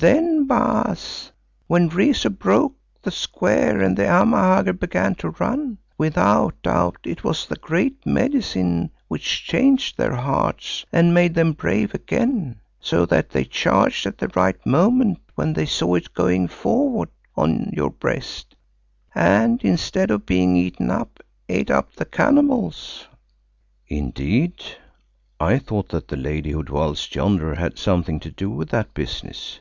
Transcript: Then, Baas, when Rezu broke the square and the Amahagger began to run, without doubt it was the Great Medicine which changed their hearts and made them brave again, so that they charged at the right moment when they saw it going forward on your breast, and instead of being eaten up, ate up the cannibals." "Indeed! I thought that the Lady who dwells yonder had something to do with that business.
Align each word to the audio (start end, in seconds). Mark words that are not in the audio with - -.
Then, 0.00 0.46
Baas, 0.46 1.32
when 1.66 1.88
Rezu 1.88 2.30
broke 2.30 2.76
the 3.02 3.10
square 3.10 3.80
and 3.80 3.96
the 3.96 4.04
Amahagger 4.04 4.74
began 4.78 5.16
to 5.16 5.30
run, 5.30 5.78
without 5.96 6.54
doubt 6.62 6.98
it 7.02 7.24
was 7.24 7.46
the 7.46 7.56
Great 7.56 8.06
Medicine 8.06 8.92
which 9.08 9.42
changed 9.44 9.96
their 9.98 10.14
hearts 10.14 10.86
and 10.92 11.12
made 11.12 11.34
them 11.34 11.52
brave 11.52 11.94
again, 11.94 12.60
so 12.78 13.06
that 13.06 13.30
they 13.30 13.42
charged 13.42 14.06
at 14.06 14.18
the 14.18 14.30
right 14.36 14.64
moment 14.64 15.18
when 15.34 15.54
they 15.54 15.66
saw 15.66 15.94
it 15.96 16.14
going 16.14 16.46
forward 16.46 17.08
on 17.34 17.68
your 17.72 17.90
breast, 17.90 18.54
and 19.16 19.64
instead 19.64 20.12
of 20.12 20.24
being 20.26 20.54
eaten 20.54 20.92
up, 20.92 21.18
ate 21.48 21.72
up 21.72 21.96
the 21.96 22.04
cannibals." 22.04 23.08
"Indeed! 23.88 24.62
I 25.40 25.58
thought 25.58 25.88
that 25.88 26.06
the 26.06 26.16
Lady 26.16 26.52
who 26.52 26.62
dwells 26.62 27.08
yonder 27.10 27.56
had 27.56 27.80
something 27.80 28.20
to 28.20 28.30
do 28.30 28.48
with 28.48 28.68
that 28.68 28.94
business. 28.94 29.58